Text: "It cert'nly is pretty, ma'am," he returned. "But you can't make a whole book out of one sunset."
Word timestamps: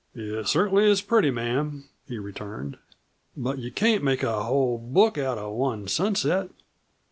"It 0.15 0.47
cert'nly 0.47 0.85
is 0.89 1.03
pretty, 1.03 1.29
ma'am," 1.29 1.83
he 2.07 2.17
returned. 2.17 2.79
"But 3.37 3.59
you 3.59 3.71
can't 3.71 4.03
make 4.03 4.23
a 4.23 4.41
whole 4.45 4.79
book 4.79 5.19
out 5.19 5.37
of 5.37 5.53
one 5.53 5.87
sunset." 5.87 6.49